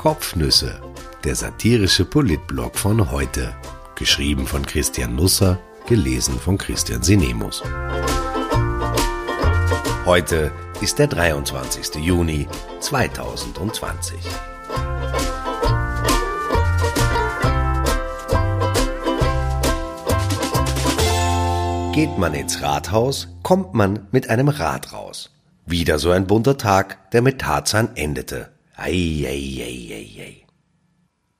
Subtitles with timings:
[0.00, 0.80] Kopfnüsse,
[1.24, 3.54] der satirische Politblog von heute.
[3.96, 7.62] Geschrieben von Christian Nusser, gelesen von Christian Sinemus.
[10.06, 11.96] Heute ist der 23.
[11.96, 12.48] Juni
[12.80, 14.16] 2020.
[21.92, 25.28] Geht man ins Rathaus, kommt man mit einem Rad raus.
[25.66, 28.48] Wieder so ein bunter Tag, der mit Tarzan endete.
[28.82, 30.46] Ei, ei, ei, ei, ei.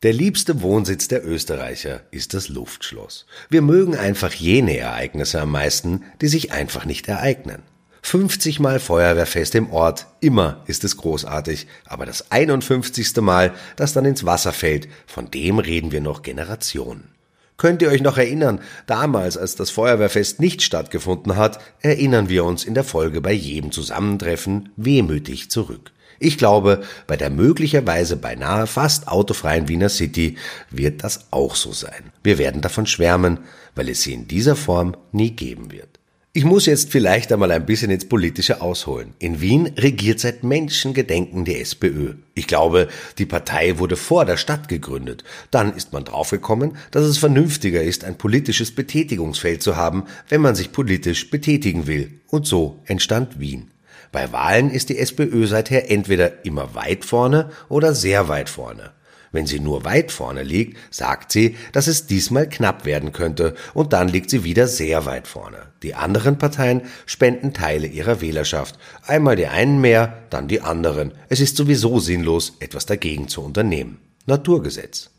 [0.03, 3.25] Der liebste Wohnsitz der Österreicher ist das Luftschloss.
[3.49, 7.63] Wir mögen einfach jene Ereignisse am meisten, die sich einfach nicht ereignen.
[8.03, 13.17] 50 Mal Feuerwehrfest im Ort, immer ist es großartig, aber das 51.
[13.23, 17.09] Mal, das dann ins Wasser fällt, von dem reden wir noch Generationen.
[17.57, 22.65] Könnt ihr euch noch erinnern, damals, als das Feuerwehrfest nicht stattgefunden hat, erinnern wir uns
[22.65, 25.91] in der Folge bei jedem Zusammentreffen wehmütig zurück.
[26.23, 30.37] Ich glaube, bei der möglicherweise beinahe fast autofreien Wiener City
[30.71, 32.13] wird das auch so sein.
[32.23, 33.39] Wir werden davon schwärmen,
[33.75, 35.99] weil es sie in dieser Form nie geben wird.
[36.35, 39.15] Ich muss jetzt vielleicht einmal ein bisschen ins Politische ausholen.
[39.19, 42.17] In Wien regiert seit Menschengedenken die SPÖ.
[42.35, 45.25] Ich glaube, die Partei wurde vor der Stadt gegründet.
[45.51, 50.55] Dann ist man draufgekommen, dass es vernünftiger ist, ein politisches Betätigungsfeld zu haben, wenn man
[50.55, 52.21] sich politisch betätigen will.
[52.29, 53.71] Und so entstand Wien.
[54.13, 58.93] Bei Wahlen ist die SPÖ seither entweder immer weit vorne oder sehr weit vorne.
[59.33, 63.93] Wenn sie nur weit vorne liegt, sagt sie, dass es diesmal knapp werden könnte, und
[63.93, 65.59] dann liegt sie wieder sehr weit vorne.
[65.85, 68.77] Die anderen Parteien spenden Teile ihrer Wählerschaft.
[69.07, 71.13] Einmal die einen mehr, dann die anderen.
[71.29, 73.99] Es ist sowieso sinnlos, etwas dagegen zu unternehmen.
[74.27, 75.11] Naturgesetz.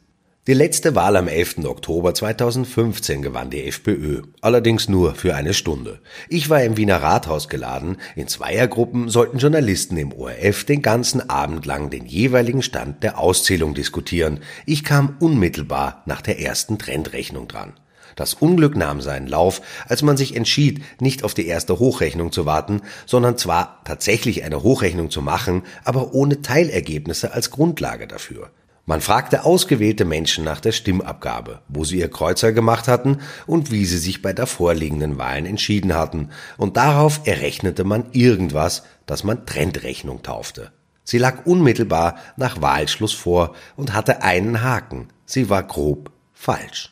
[0.48, 1.66] Die letzte Wahl am 11.
[1.66, 6.00] Oktober 2015 gewann die FPÖ, allerdings nur für eine Stunde.
[6.30, 11.68] Ich war im Wiener Rathaus geladen, in Zweiergruppen sollten Journalisten im ORF den ganzen Abend
[11.68, 14.40] lang den jeweiligen Stand der Auszählung diskutieren.
[14.66, 17.74] Ich kam unmittelbar nach der ersten Trendrechnung dran.
[18.16, 22.48] Das Unglück nahm seinen Lauf, als man sich entschied, nicht auf die erste Hochrechnung zu
[22.48, 28.50] warten, sondern zwar tatsächlich eine Hochrechnung zu machen, aber ohne Teilergebnisse als Grundlage dafür.
[28.86, 33.86] Man fragte ausgewählte Menschen nach der Stimmabgabe, wo sie ihr Kreuzer gemacht hatten und wie
[33.86, 39.46] sie sich bei der vorliegenden Wahlen entschieden hatten, und darauf errechnete man irgendwas, das man
[39.46, 40.72] Trendrechnung taufte.
[41.04, 45.10] Sie lag unmittelbar nach Wahlschluss vor und hatte einen Haken.
[45.26, 46.92] Sie war grob falsch.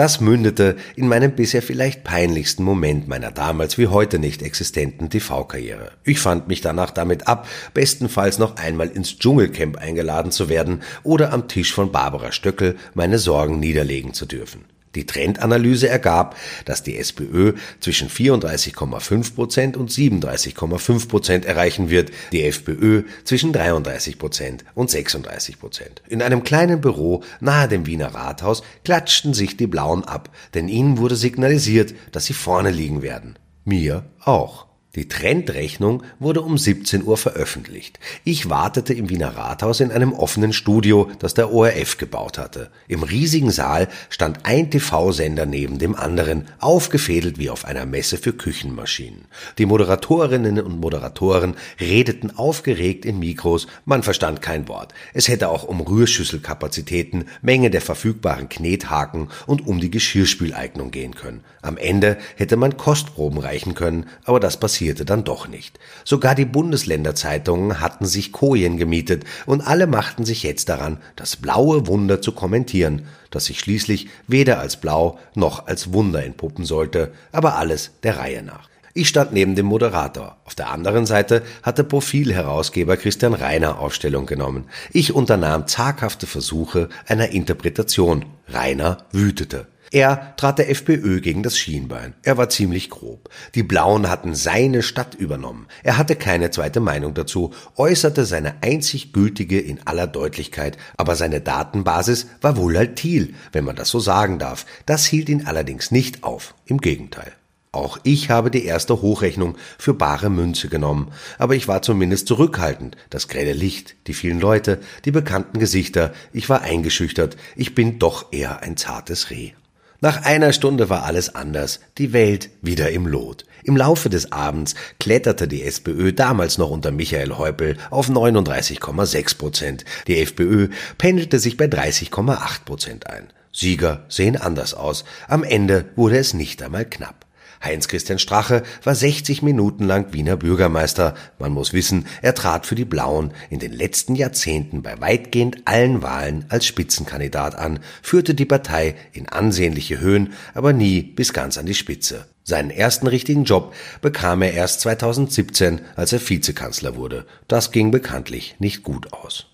[0.00, 5.90] Das mündete in meinem bisher vielleicht peinlichsten Moment meiner damals wie heute nicht existenten TV-Karriere.
[6.04, 11.34] Ich fand mich danach damit ab, bestenfalls noch einmal ins Dschungelcamp eingeladen zu werden oder
[11.34, 14.64] am Tisch von Barbara Stöckel meine Sorgen niederlegen zu dürfen.
[14.94, 22.42] Die Trendanalyse ergab, dass die SPÖ zwischen 34,5 Prozent und 37,5 Prozent erreichen wird, die
[22.42, 26.02] FPÖ zwischen 33 Prozent und 36 Prozent.
[26.08, 30.98] In einem kleinen Büro nahe dem Wiener Rathaus klatschten sich die Blauen ab, denn ihnen
[30.98, 33.38] wurde signalisiert, dass sie vorne liegen werden.
[33.64, 34.69] Mir auch.
[34.96, 38.00] Die Trendrechnung wurde um 17 Uhr veröffentlicht.
[38.24, 42.72] Ich wartete im Wiener Rathaus in einem offenen Studio, das der ORF gebaut hatte.
[42.88, 48.32] Im riesigen Saal stand ein TV-Sender neben dem anderen, aufgefädelt wie auf einer Messe für
[48.32, 49.26] Küchenmaschinen.
[49.58, 54.92] Die Moderatorinnen und Moderatoren redeten aufgeregt in Mikros, man verstand kein Wort.
[55.14, 61.44] Es hätte auch um Rührschüsselkapazitäten, Menge der verfügbaren Knethaken und um die Geschirrspüleignung gehen können.
[61.62, 65.78] Am Ende hätte man Kostproben reichen können, aber das passierte passierte dann doch nicht.
[66.04, 71.86] Sogar die Bundesländerzeitungen hatten sich Kojen gemietet und alle machten sich jetzt daran, das blaue
[71.86, 77.56] Wunder zu kommentieren, das sich schließlich weder als blau noch als Wunder entpuppen sollte, aber
[77.56, 78.70] alles der Reihe nach.
[78.94, 80.38] Ich stand neben dem Moderator.
[80.46, 84.64] Auf der anderen Seite hatte Profilherausgeber Christian Reiner Aufstellung genommen.
[84.94, 88.24] Ich unternahm zaghafte Versuche einer Interpretation.
[88.48, 89.66] Reiner wütete.
[89.92, 92.14] Er trat der FPÖ gegen das Schienbein.
[92.22, 93.28] Er war ziemlich grob.
[93.56, 95.66] Die Blauen hatten seine Stadt übernommen.
[95.82, 101.40] Er hatte keine zweite Meinung dazu, äußerte seine einzig gültige in aller Deutlichkeit, aber seine
[101.40, 104.64] Datenbasis war volatil, wenn man das so sagen darf.
[104.86, 106.54] Das hielt ihn allerdings nicht auf.
[106.66, 107.32] Im Gegenteil.
[107.72, 112.96] Auch ich habe die erste Hochrechnung für bare Münze genommen, aber ich war zumindest zurückhaltend.
[113.10, 118.32] Das grelle Licht, die vielen Leute, die bekannten Gesichter, ich war eingeschüchtert, ich bin doch
[118.32, 119.52] eher ein zartes Reh.
[120.02, 123.44] Nach einer Stunde war alles anders, die Welt wieder im Lot.
[123.64, 129.84] Im Laufe des Abends kletterte die SPÖ damals noch unter Michael Häupl auf 39,6 Prozent.
[130.06, 133.28] Die FPÖ pendelte sich bei 30,8 Prozent ein.
[133.52, 135.04] Sieger sehen anders aus.
[135.28, 137.26] Am Ende wurde es nicht einmal knapp.
[137.62, 141.14] Heinz-Christian Strache war 60 Minuten lang Wiener Bürgermeister.
[141.38, 146.02] Man muss wissen, er trat für die Blauen in den letzten Jahrzehnten bei weitgehend allen
[146.02, 151.66] Wahlen als Spitzenkandidat an, führte die Partei in ansehnliche Höhen, aber nie bis ganz an
[151.66, 152.26] die Spitze.
[152.44, 157.26] Seinen ersten richtigen Job bekam er erst 2017, als er Vizekanzler wurde.
[157.46, 159.49] Das ging bekanntlich nicht gut aus.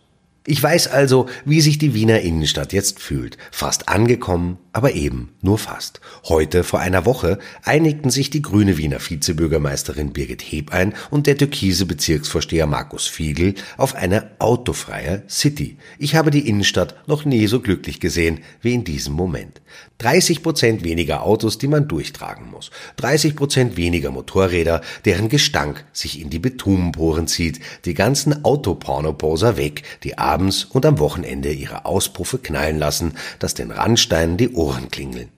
[0.48, 3.36] Ich weiß also, wie sich die Wiener Innenstadt jetzt fühlt.
[3.50, 6.00] Fast angekommen, aber eben nur fast.
[6.28, 11.84] Heute, vor einer Woche, einigten sich die grüne Wiener Vizebürgermeisterin Birgit Hebein und der türkise
[11.84, 15.78] Bezirksvorsteher Markus Fiegel auf eine autofreie City.
[15.98, 19.60] Ich habe die Innenstadt noch nie so glücklich gesehen wie in diesem Moment.
[19.98, 22.70] 30 Prozent weniger Autos, die man durchtragen muss.
[22.96, 27.60] 30 Prozent weniger Motorräder, deren Gestank sich in die Bitumenporen zieht.
[27.86, 33.70] Die ganzen Autopornoposer weg, die abends und am Wochenende ihre Auspuffe knallen lassen, dass den
[33.70, 35.30] Randsteinen die Ohren klingeln.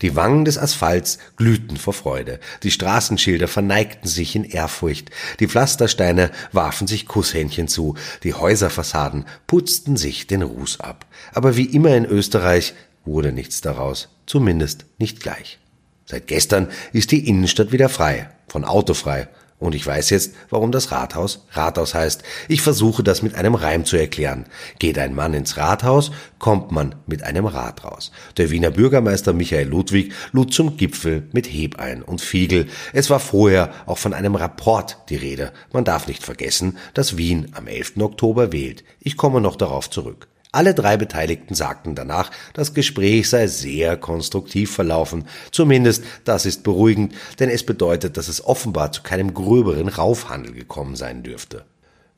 [0.00, 6.30] Die Wangen des Asphalts glühten vor Freude, die Straßenschilder verneigten sich in Ehrfurcht, die Pflastersteine
[6.50, 11.04] warfen sich Kusshändchen zu, die Häuserfassaden putzten sich den Ruß ab.
[11.34, 12.72] Aber wie immer in Österreich
[13.04, 15.58] wurde nichts daraus, zumindest nicht gleich.
[16.06, 20.92] Seit gestern ist die Innenstadt wieder frei, von autofrei, und ich weiß jetzt, warum das
[20.92, 22.22] Rathaus Rathaus heißt.
[22.48, 24.46] Ich versuche das mit einem Reim zu erklären.
[24.78, 28.12] Geht ein Mann ins Rathaus, kommt man mit einem Rad raus.
[28.36, 32.68] Der Wiener Bürgermeister Michael Ludwig lud zum Gipfel mit Hebein und Fiegel.
[32.92, 35.52] Es war vorher auch von einem Rapport die Rede.
[35.72, 37.94] Man darf nicht vergessen, dass Wien am 11.
[37.98, 38.84] Oktober wählt.
[39.00, 40.28] Ich komme noch darauf zurück.
[40.50, 45.24] Alle drei Beteiligten sagten danach, das Gespräch sei sehr konstruktiv verlaufen.
[45.52, 50.96] Zumindest das ist beruhigend, denn es bedeutet, dass es offenbar zu keinem gröberen Raufhandel gekommen
[50.96, 51.66] sein dürfte.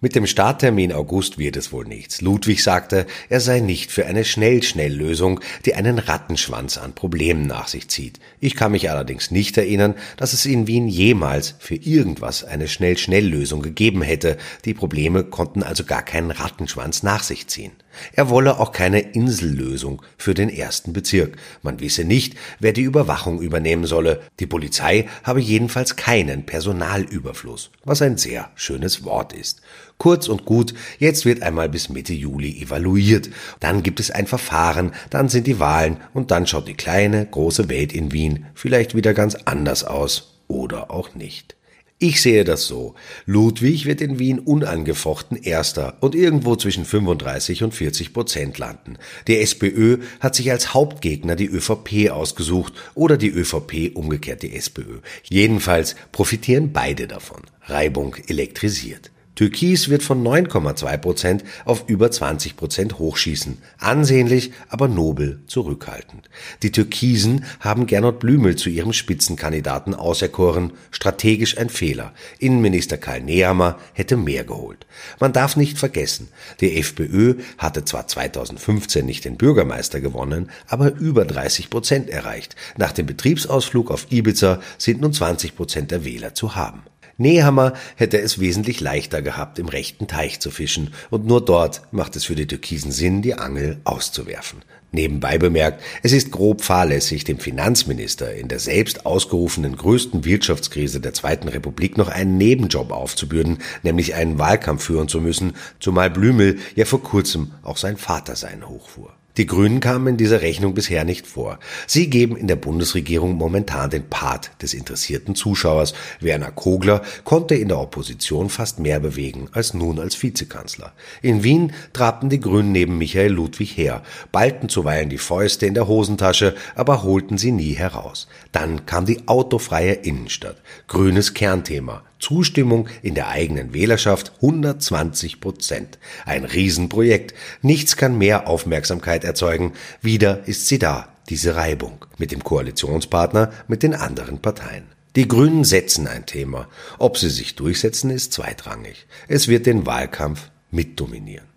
[0.03, 2.23] Mit dem Starttermin August wird es wohl nichts.
[2.23, 7.89] Ludwig sagte, er sei nicht für eine Schnell-Schnell-Lösung, die einen Rattenschwanz an Problemen nach sich
[7.89, 8.19] zieht.
[8.39, 13.61] Ich kann mich allerdings nicht erinnern, dass es in Wien jemals für irgendwas eine Schnell-Schnell-Lösung
[13.61, 14.39] gegeben hätte.
[14.65, 17.73] Die Probleme konnten also gar keinen Rattenschwanz nach sich ziehen.
[18.15, 21.37] Er wolle auch keine Insellösung für den ersten Bezirk.
[21.63, 24.21] Man wisse nicht, wer die Überwachung übernehmen solle.
[24.39, 29.63] Die Polizei habe jedenfalls keinen Personalüberfluss, was ein sehr schönes Wort ist.
[29.99, 33.29] Kurz und gut, jetzt wird einmal bis Mitte Juli evaluiert.
[33.61, 37.69] Dann gibt es ein Verfahren, dann sind die Wahlen und dann schaut die kleine, große
[37.69, 40.39] Welt in Wien vielleicht wieder ganz anders aus.
[40.49, 41.55] Oder auch nicht.
[42.03, 42.95] Ich sehe das so.
[43.27, 48.97] Ludwig wird in Wien unangefochten Erster und irgendwo zwischen 35 und 40 Prozent landen.
[49.29, 55.01] Die SPÖ hat sich als Hauptgegner die ÖVP ausgesucht oder die ÖVP umgekehrt die SPÖ.
[55.25, 57.43] Jedenfalls profitieren beide davon.
[57.65, 59.11] Reibung elektrisiert.
[59.41, 63.57] Türkis wird von 9,2 Prozent auf über 20 Prozent hochschießen.
[63.79, 66.29] Ansehnlich, aber nobel zurückhaltend.
[66.63, 70.75] Die Türkisen haben Gernot Blümel zu ihrem Spitzenkandidaten auserkoren.
[70.91, 72.13] Strategisch ein Fehler.
[72.39, 74.85] Innenminister Karl Nehammer hätte mehr geholt.
[75.21, 76.29] Man darf nicht vergessen,
[76.61, 82.57] die FPÖ hatte zwar 2015 nicht den Bürgermeister gewonnen, aber über 30 Prozent erreicht.
[82.77, 86.83] Nach dem Betriebsausflug auf Ibiza sind nun 20 Prozent der Wähler zu haben.
[87.21, 92.17] Nehammer hätte es wesentlich leichter gehabt, im rechten Teich zu fischen, und nur dort macht
[92.17, 94.63] es für die Türkisen Sinn, die Angel auszuwerfen.
[94.91, 101.13] Nebenbei bemerkt, es ist grob fahrlässig, dem Finanzminister in der selbst ausgerufenen größten Wirtschaftskrise der
[101.13, 106.87] Zweiten Republik noch einen Nebenjob aufzubürden, nämlich einen Wahlkampf führen zu müssen, zumal Blümel ja
[106.87, 109.13] vor kurzem auch sein Vater sein hochfuhr.
[109.37, 111.61] Die Grünen kamen in dieser Rechnung bisher nicht vor.
[111.87, 115.95] Sie geben in der Bundesregierung momentan den Part des interessierten Zuschauers.
[116.19, 120.93] Werner Kogler konnte in der Opposition fast mehr bewegen als nun als Vizekanzler.
[121.23, 125.87] In Wien trabten die Grünen neben Michael Ludwig her, ballten zuweilen die Fäuste in der
[125.87, 128.27] Hosentasche, aber holten sie nie heraus.
[128.51, 130.61] Dann kam die autofreie Innenstadt.
[130.89, 132.03] Grünes Kernthema.
[132.21, 135.99] Zustimmung in der eigenen Wählerschaft 120 Prozent.
[136.25, 137.35] Ein Riesenprojekt.
[137.63, 139.73] Nichts kann mehr Aufmerksamkeit erzeugen.
[140.01, 144.85] Wieder ist sie da, diese Reibung mit dem Koalitionspartner, mit den anderen Parteien.
[145.17, 146.69] Die Grünen setzen ein Thema.
[146.99, 149.07] Ob sie sich durchsetzen, ist zweitrangig.
[149.27, 151.50] Es wird den Wahlkampf mitdominieren.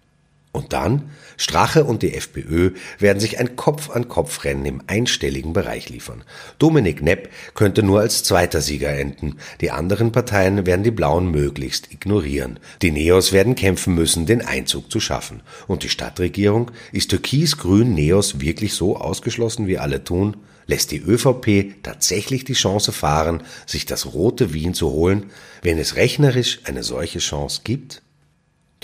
[0.54, 6.24] Und dann, Strache und die FPÖ werden sich ein Kopf-an-Kopf-Rennen im einstelligen Bereich liefern.
[6.60, 9.38] Dominik Nepp könnte nur als zweiter Sieger enden.
[9.62, 12.60] Die anderen Parteien werden die Blauen möglichst ignorieren.
[12.84, 15.42] Die Neos werden kämpfen müssen, den Einzug zu schaffen.
[15.66, 16.70] Und die Stadtregierung?
[16.92, 20.38] Ist Türkis-Grün-Neos wirklich so ausgeschlossen, wie alle tun?
[20.68, 25.32] Lässt die ÖVP tatsächlich die Chance fahren, sich das rote Wien zu holen,
[25.64, 28.03] wenn es rechnerisch eine solche Chance gibt?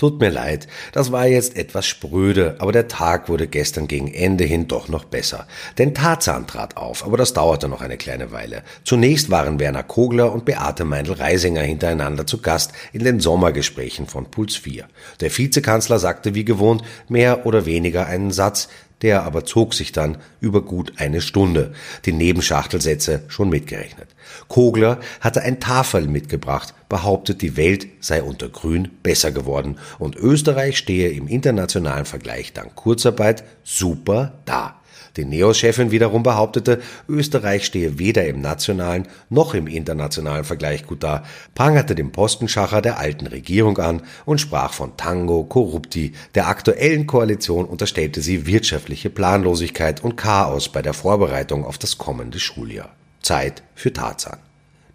[0.00, 4.44] Tut mir leid, das war jetzt etwas spröde, aber der Tag wurde gestern gegen Ende
[4.44, 5.46] hin doch noch besser.
[5.76, 8.62] Denn Tarzan trat auf, aber das dauerte noch eine kleine Weile.
[8.82, 14.56] Zunächst waren Werner Kogler und Beate Meindl-Reisinger hintereinander zu Gast in den Sommergesprächen von Puls
[14.56, 14.86] 4.
[15.20, 18.70] Der Vizekanzler sagte wie gewohnt mehr oder weniger einen Satz,
[19.02, 21.72] der aber zog sich dann über gut eine Stunde,
[22.04, 24.08] die Nebenschachtelsätze schon mitgerechnet.
[24.48, 30.78] Kogler hatte ein Tafel mitgebracht, behauptet, die Welt sei unter Grün besser geworden und Österreich
[30.78, 34.79] stehe im internationalen Vergleich dank Kurzarbeit super da.
[35.20, 41.24] Die Neos-Chefin wiederum behauptete, Österreich stehe weder im nationalen noch im internationalen Vergleich gut da,
[41.54, 46.12] prangerte den Postenschacher der alten Regierung an und sprach von Tango Corrupti.
[46.34, 52.40] Der aktuellen Koalition unterstellte sie wirtschaftliche Planlosigkeit und Chaos bei der Vorbereitung auf das kommende
[52.40, 52.96] Schuljahr.
[53.20, 54.38] Zeit für Tarzan.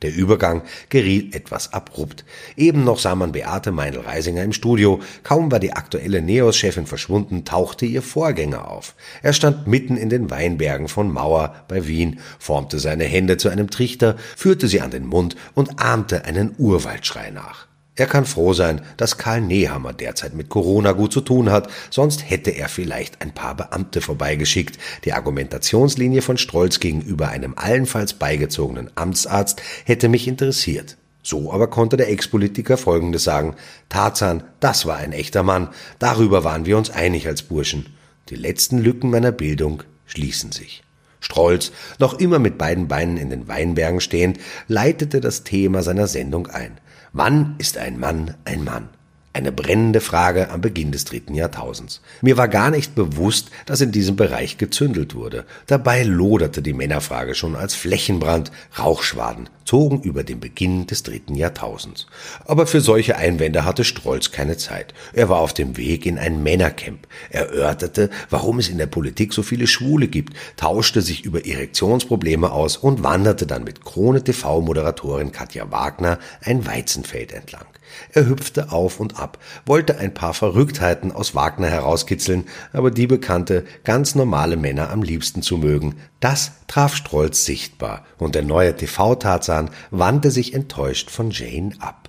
[0.05, 2.25] Der Übergang geriet etwas abrupt.
[2.55, 4.99] Eben noch sah man Beate Meindl-Reisinger im Studio.
[5.23, 8.93] Kaum war die aktuelle Neos-Chefin verschwunden, tauchte ihr Vorgänger auf.
[9.23, 13.71] Er stand mitten in den Weinbergen von Mauer bei Wien, formte seine Hände zu einem
[13.71, 17.65] Trichter, führte sie an den Mund und ahmte einen Urwaldschrei nach.
[17.97, 22.29] Er kann froh sein, dass Karl Nehammer derzeit mit Corona gut zu tun hat, sonst
[22.29, 24.77] hätte er vielleicht ein paar Beamte vorbeigeschickt.
[25.05, 30.97] Die Argumentationslinie von Strolz gegenüber einem allenfalls beigezogenen Amtsarzt hätte mich interessiert.
[31.23, 33.55] So aber konnte der Ex-Politiker Folgendes sagen.
[33.87, 35.69] Tarzan, das war ein echter Mann.
[35.97, 37.95] Darüber waren wir uns einig als Burschen.
[38.29, 40.83] Die letzten Lücken meiner Bildung schließen sich.
[41.21, 44.37] Strolz, noch immer mit beiden Beinen in den Weinbergen stehend,
[44.67, 46.77] leitete das Thema seiner Sendung ein.
[47.17, 48.89] Wann ist ein Mann ein Mann?
[49.31, 52.01] Eine brennende Frage am Beginn des dritten Jahrtausends.
[52.21, 55.45] Mir war gar nicht bewusst, dass in diesem Bereich gezündelt wurde.
[55.65, 58.51] Dabei loderte die Männerfrage schon als Flächenbrand.
[58.77, 62.07] Rauchschwaden zogen über den Beginn des dritten Jahrtausends.
[62.45, 64.93] Aber für solche Einwände hatte Strolz keine Zeit.
[65.13, 67.07] Er war auf dem Weg in ein Männercamp.
[67.29, 72.51] Er erörterte, warum es in der Politik so viele Schwule gibt, tauschte sich über Erektionsprobleme
[72.51, 77.65] aus und wanderte dann mit Krone TV-Moderatorin Katja Wagner ein Weizenfeld entlang.
[78.11, 83.65] Er hüpfte auf und ab, wollte ein paar Verrücktheiten aus Wagner herauskitzeln, aber die bekannte,
[83.83, 85.95] ganz normale Männer am liebsten zu mögen,
[86.25, 92.04] das traf Strolz sichtbar, und der neue TV-Tarzan wandte sich enttäuscht von Jane ab.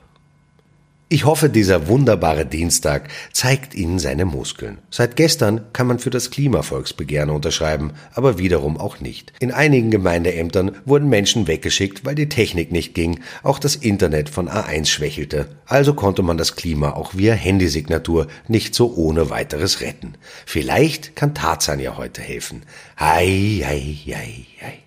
[1.09, 4.79] Ich hoffe, dieser wunderbare Dienstag zeigt Ihnen seine Muskeln.
[4.91, 9.33] Seit gestern kann man für das Klimavolksbegehren unterschreiben, aber wiederum auch nicht.
[9.39, 14.49] In einigen Gemeindeämtern wurden Menschen weggeschickt, weil die Technik nicht ging, auch das Internet von
[14.49, 15.47] A1 schwächelte.
[15.67, 20.15] Also konnte man das Klima auch via Handysignatur nicht so ohne weiteres retten.
[20.45, 22.63] Vielleicht kann Tarzan ja heute helfen.
[22.99, 24.86] Hei, hei, hei, hei.